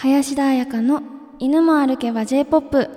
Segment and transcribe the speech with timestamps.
[0.00, 1.02] 林田彩香の
[1.40, 2.88] 犬も歩けば J-POP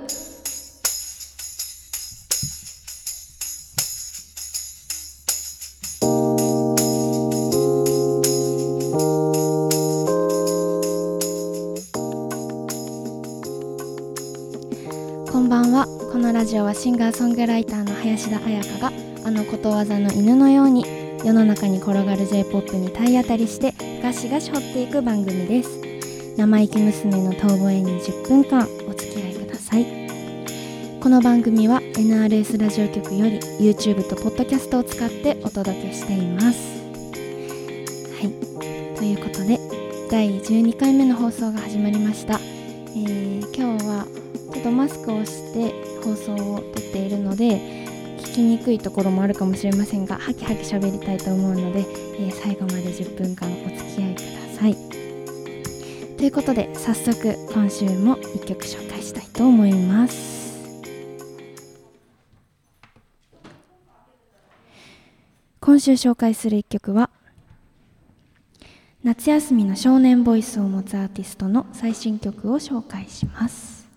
[15.32, 15.88] こんばんは。
[16.12, 18.92] このラジオはシンガーソングライターの林田彩香が
[19.26, 20.86] あのことわざの犬のように
[21.26, 23.74] 世の中に転がる J-POP に体当たりして
[24.04, 25.80] ガシガシ掘っていく番組です。
[26.38, 29.85] 生意気娘の遠吠えに10分間お付き合いください。
[30.99, 36.59] この番組は NRS ラジオ局より YouTube と Podcast を使ってお届けしています。
[38.17, 38.95] はい。
[38.98, 39.59] ということで
[40.09, 44.05] 第12回目の放送が始まりました、えー今日は
[44.53, 47.59] ちょっとマスクをして放送を撮っているので
[48.17, 54.41] 聞きにくいところもあるかもしれませんがハキハキ喋りたいと思うので、えー最後まで10分間お付き合いください。
[56.21, 60.72] ということで早速今週も1曲紹介したいと思います。
[65.59, 67.09] 今週紹介する1曲は
[69.03, 73.89] 夏休みの少年ボイスを持つアーティストの最新曲を紹介します。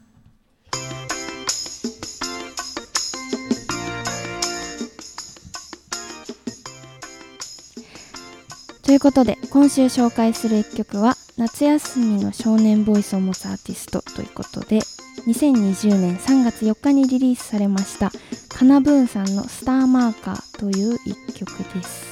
[8.84, 14.80] ということで今週紹介する1曲は夏休みの少年ボイスを持つアーティストということで
[15.26, 18.12] 2020年3月4日にリリースされました
[18.50, 22.04] カナブーンさんの「スターマーカー」という1曲です、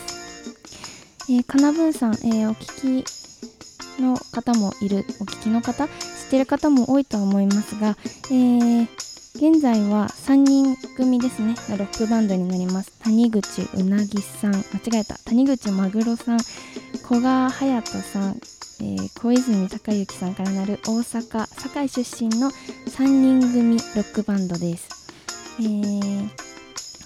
[1.28, 5.92] えー、カナブーンさん、えーお聞きの方もいるお聞きの方知っ
[6.30, 7.98] てる方も多いとは思いますが、
[8.30, 11.54] えー現在は3人組ですね。
[11.70, 12.92] ロックバンドになります。
[13.00, 14.52] 谷口うなぎさん。
[14.52, 15.16] 間違えた。
[15.24, 16.38] 谷口まぐろさん。
[17.08, 18.36] 古賀隼斗さん、
[18.80, 25.12] えー小泉貴裕さんからなる大阪堺出身の3人組ロックバンドです、
[25.60, 26.28] えー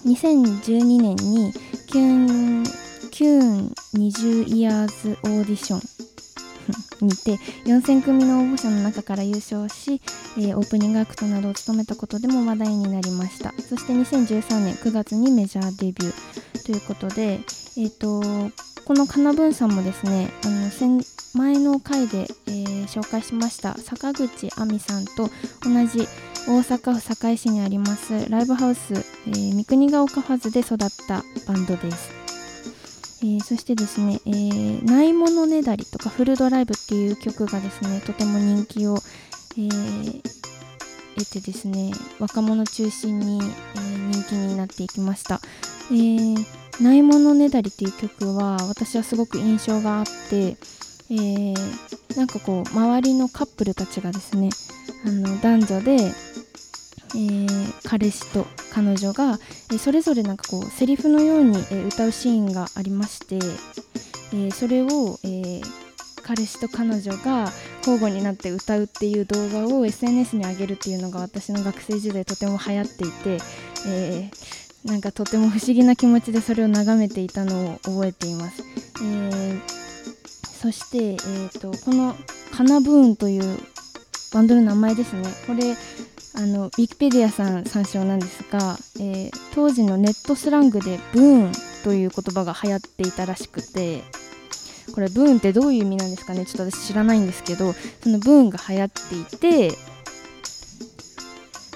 [0.05, 1.53] 2012年に
[1.89, 2.65] キューン
[3.11, 6.16] キューン20イヤーズオーディション。
[7.05, 10.01] にて4000組の応募者の中から優勝し、
[10.39, 13.53] えーオープニングアクトなどを務めたことでも話題になりました。
[13.61, 16.67] そして2013年9月にメジャーデビュー。
[16.67, 18.21] ということで、えー、と
[18.85, 21.03] このカナブーンさんもですねあの
[21.35, 25.29] 前の回で、えー紹介しました坂口亜美さんと
[25.63, 26.07] 同じ
[26.47, 30.79] 大阪府堺市にありますライブハウス、えー三国ヶ丘ファズで育っ
[31.09, 32.16] たバンドです。
[33.23, 38.99] えーそしてですね、えーないものねだりとかフルドライブっていう曲がですね、とても人気を、
[39.57, 40.23] えー
[41.19, 45.41] 得てですね、若者中心に、え人気になっていきました。
[45.91, 46.45] えー
[46.83, 50.57] ないものねだりっていう曲は私はすごく印象があって、
[51.11, 51.57] えー
[52.17, 54.51] なんかこう周りのカップルたちがですね、
[55.07, 56.13] あの男女で、
[57.15, 59.39] えー彼氏と彼女が、
[59.71, 63.39] えーそれぞれなんかこうセリフのように、えー歌うシーンがありまして、
[64.35, 65.61] えそれを、え
[66.23, 73.39] 彼氏と彼女が交互になって歌うっていう動画を SNS に上げるっていうのが私の学生時代とても流行っていて、
[73.87, 74.31] え
[74.85, 78.63] なんかとても不思議な気持ちでそれを眺めていたのを覚えています。
[79.05, 79.61] え
[80.61, 82.17] そして、えー、とこの
[82.51, 83.59] カナブーンという
[84.37, 85.23] バンドの名前ですね。
[85.47, 85.75] これ
[86.35, 91.53] あのウィキペディアさん参照なんですが、えー当時のネットスラングでブーン
[91.83, 94.03] という言葉が流行っていたらしくて
[94.95, 96.45] これブーンってどういう意味なんですかね？
[96.45, 99.71] ちょっと私知らないんですけどそのブーンが流行っていて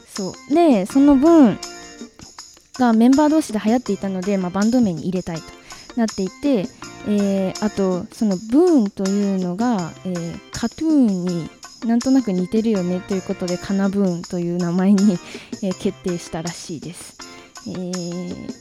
[0.06, 0.54] そう。
[0.54, 1.59] でそのブーン
[2.75, 5.44] がメンバー同士で流行っていたので、まあ、バンド名に入れたいと。
[5.97, 6.67] なっていて、
[7.09, 11.51] えーあとそのブーンというのが、えーカトゥーンに
[11.87, 15.19] なんとなく似てるよねということでカナブーンという名前に、
[15.62, 17.17] え決定したらしいです。
[17.67, 18.53] えー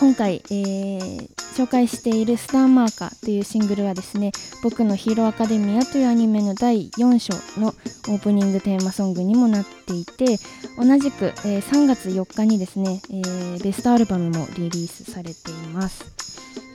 [0.00, 4.30] 今回、えー紹介している「スターマーカー」というシングルはですね
[4.62, 7.74] 「僕のヒーローアカデミア」というアニメの第4章の
[8.08, 10.38] オープニングテーマソングにもなっていて
[10.78, 16.04] 同じく、えー3月4日にですね、えーベストアルバムもリリースされています、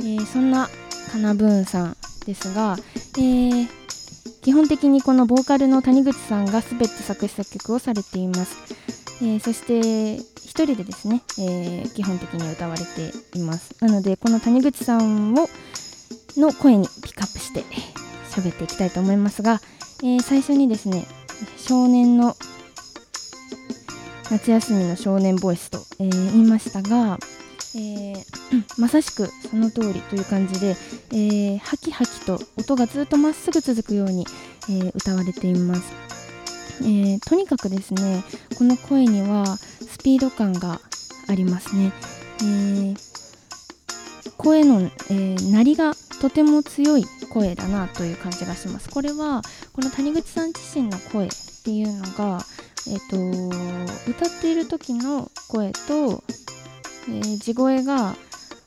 [0.02, 0.70] えーそんな
[1.14, 2.78] カナブーンさんですが、
[3.18, 3.68] えー
[4.42, 8.58] 基本的にこのボーカルの谷口さんが全て作詞作曲をされています、
[9.24, 13.74] えーそして一人でですね、えー基本的に歌われています。
[13.82, 15.48] なのでこの谷口さんを
[16.36, 17.64] の声にピックアップして
[18.30, 19.62] 喋っていきたいと思いますが、
[20.04, 21.06] えー最初にですね
[21.58, 22.36] 少年の
[24.30, 27.18] 夏休みの少年ボイスと、え言いましたが、
[27.76, 28.14] え
[28.78, 30.76] まさしくその通りという感じで、
[31.12, 34.26] えー、ハキハキと音がずっとまっすぐ続くように、
[34.70, 35.82] え、歌われています、
[36.82, 38.24] えー、とにかくですね
[38.58, 40.80] この声にはスピード感が
[41.28, 41.94] ありますね、
[42.44, 42.94] え
[44.38, 48.90] 声の、え鳴りがとても強い声だなという感じがします。
[48.90, 49.42] これは
[49.74, 51.30] この谷口さん自身の声っ
[51.64, 52.40] ていうのが、
[52.88, 56.24] えーと、歌っている時の声と、
[57.10, 58.16] えー、地声が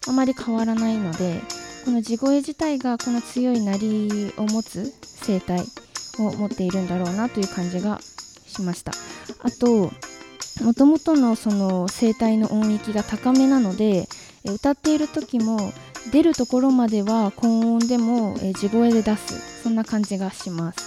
[0.08, 1.40] あまり変わらないので
[1.84, 4.92] この地声自体がこの強い鳴りを持つ
[5.26, 5.62] 声帯
[6.18, 8.00] を持っているんだろうなという感じが
[8.46, 8.92] しました。
[9.40, 9.90] あと
[10.62, 14.08] もともとのその声帯の音域が高めなので
[14.44, 15.72] 歌っている時も
[16.12, 20.78] 出るところまでは高音でも、地声で出すそんな感じがします、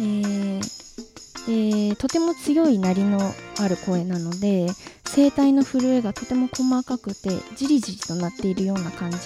[0.00, 3.18] えー、でとても強い鳴りの
[3.60, 4.66] ある声なので
[5.14, 9.18] 声帯の震えがとても細かくてじりじりとなっているような感じ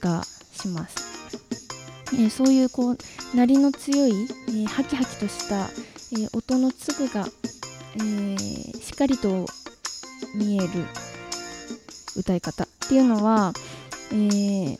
[0.00, 1.09] がします、
[2.14, 2.98] えー、そういうこう
[3.34, 4.12] 鳴りの強い、
[4.48, 5.68] えー、ハキハキとした、
[6.12, 7.26] え音の粒が、
[7.96, 8.36] え
[8.80, 9.46] しっかりと
[10.34, 10.68] 見える
[12.16, 13.52] 歌い方っていうのは、
[14.12, 14.78] えー、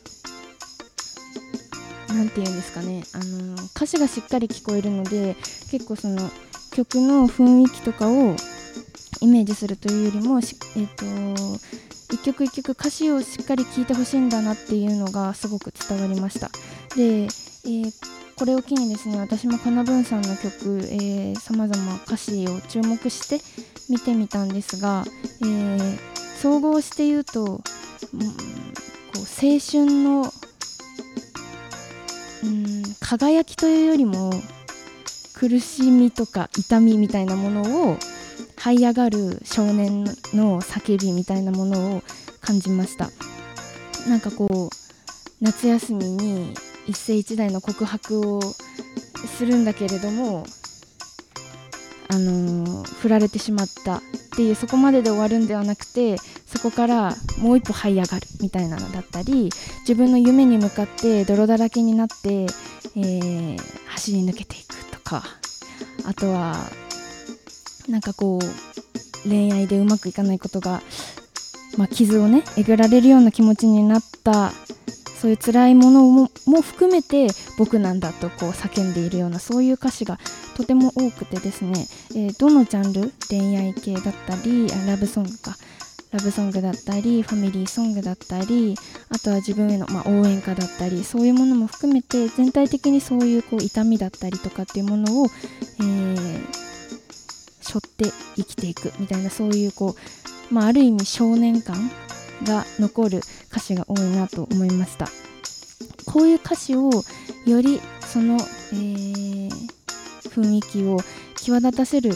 [2.09, 5.35] なんていうんですかね、あの、歌詞がしっかり聞こえるので
[5.71, 6.29] 結構その
[6.73, 8.35] 曲の雰囲気とかを
[9.21, 11.05] イメージするというよりもえーと、
[12.13, 16.49] 一曲一曲歌詞をしっかり聴いてほしいんだなっていうのがすごく伝わりました。
[16.95, 17.91] で、えー、
[18.37, 20.81] これを機にですね私もかなぶんさんの曲
[21.39, 23.39] さまざま歌詞を注目して
[23.89, 25.03] 見てみたんですが、
[25.41, 25.97] えー、
[26.41, 27.61] 総合して言うと、うん、こ
[29.15, 30.31] う青春の、
[32.43, 34.31] うん、輝きというよりも
[35.35, 37.97] 苦しみとか痛みみたいなものを
[38.57, 40.03] 這い上がる少年
[40.33, 42.03] の叫びみたいなものを
[42.41, 43.09] 感じました。
[44.07, 44.69] なんかこう
[45.43, 46.53] 夏休みに
[46.87, 50.45] 一世一代の告白をするんだけれども
[52.09, 54.01] あの、振られてしまったっ
[54.35, 59.49] ていうそこまでで終わるんではなくてそこからもう一歩這い上がるみたいなのだったり
[59.81, 63.57] 自分の夢に向かって泥だらけになって、えー、
[63.87, 65.23] 走り抜けていくとか
[66.05, 66.55] あとは
[67.87, 70.81] なんかこう恋愛でうまくいかないことが、
[71.77, 74.51] まあ、傷をねえぐられるような気持ちになった
[75.21, 77.27] そういう辛いものもも含めて
[77.59, 80.17] 僕なんだとこう叫んでいるようなそういう歌詞が
[80.57, 81.85] とても多くてですね、
[82.15, 85.55] えー、どのジャンル恋愛系だったりラブソングか。
[86.11, 88.75] ラブソングだったりファミリーソングだったり
[89.07, 95.27] あとは自分への、まあ、応援歌だったりそういうものも含めて全体的にそういうこう痛みだったりとかっていうものを、
[95.79, 96.41] えー、
[97.61, 99.95] 背負って生きていくみたいなそういうこ
[100.51, 101.89] う、まあ、ある意味少年感
[102.43, 105.07] が残る歌詞が多いなと思いました。
[106.05, 106.89] こういう歌詞を
[107.45, 109.49] よりその、えー、
[110.29, 110.97] 雰囲気を
[111.35, 112.11] 際立たせる、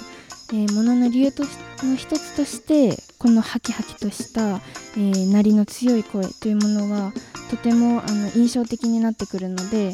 [0.51, 1.43] えー、ものの理由と
[1.83, 7.13] の一つとしてこのハキハキとした、えー、鳴りの強い声というものは
[7.49, 9.93] とてもあの印象的になってくるので、えー、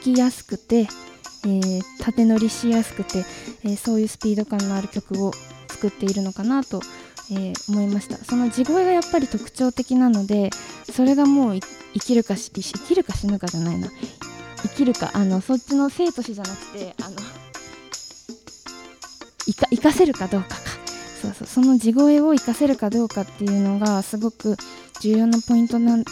[0.00, 3.24] 聞きやすくて、えー、縦乗りしやすくて、
[3.64, 5.32] えそういうスピード感のある曲を
[5.68, 6.80] 作っているのかなと
[7.30, 8.16] えー、思いました。
[8.18, 10.50] その地声がやっぱり特徴的なので
[10.92, 11.60] それがもう
[11.94, 13.88] 生きるか生きるか死ぬかじゃないな。
[14.62, 17.16] 生きるかあのそっちの生と死じゃなくてあの
[19.70, 20.56] 生かせるかどうかか。
[21.22, 21.46] そうそう。
[21.46, 24.56] その地声を生かせるかどうかっていうのがすごく
[25.00, 26.04] 重要なポイントなん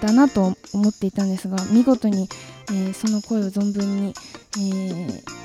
[0.00, 2.28] だなと思っていたんですが見事に、
[2.70, 4.14] えー、その声を存分に、
[4.56, 5.41] えー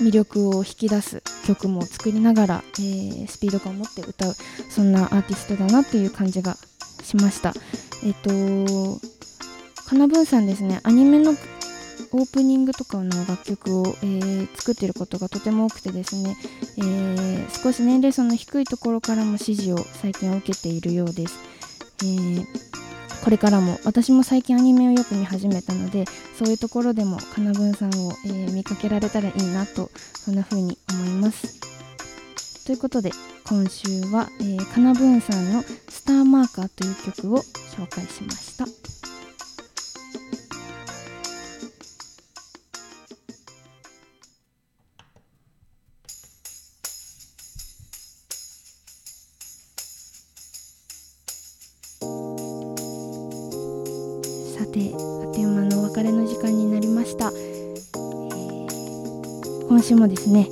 [0.00, 4.34] 魅力を引き出す曲も作りながら、えー、スピード感を持って歌う
[4.68, 6.56] そんなアーティストだなという感じが
[7.02, 7.52] しました。
[8.04, 9.00] えっ、ー、と
[9.88, 10.80] かなぶんさんですね。
[10.82, 11.32] アニメの
[12.12, 16.36] オープニングとかの楽曲を、えー、作っていることがとても多くてですね、
[16.78, 21.38] えー、少し年齢層の低いところからも支持を最近受けているようです、
[22.00, 22.67] えー
[23.24, 26.04] これからも私も最近アニメをよく見始めたので
[26.38, 31.58] そういうところでもかなぶんさんを、えー、見かけられたらいいなとそんな風に思います
[32.66, 33.10] ということで
[33.46, 38.87] 今週は、えー、かなぶんさんの「スターマーカー」という曲を紹介しました。
[54.72, 55.00] てあっ
[55.34, 57.32] という間のお別れの時間になりました、えー、
[59.68, 60.48] 今週もですね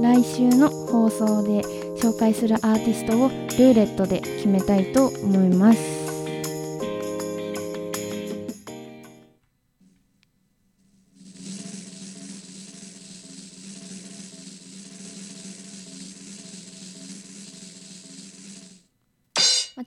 [0.00, 1.62] 来週の放送で
[1.96, 5.78] 紹介するアーティストをルーレットで決めたいと思います。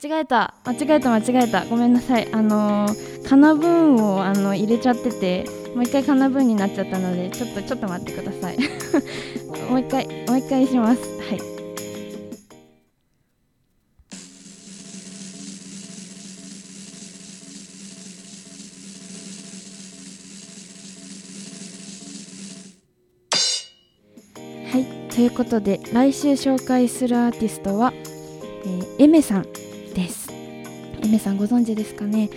[0.02, 1.66] 間違えた間違えた間違えた。
[1.66, 2.32] ごめんなさい。
[2.32, 5.46] あのー、カナブーンをあの入れちゃってて
[5.76, 8.58] もう一回カナブーンになっちゃったのでちょっとちょっと待ってください。
[9.70, 11.02] もう一回もう一回します。
[11.20, 11.40] はい。
[24.72, 25.14] はい。
[25.14, 27.94] ということで来週紹介するアーティストは、
[28.66, 29.44] えー、エメさん
[29.94, 30.32] です。
[31.04, 32.30] エメさんご存知ですかね、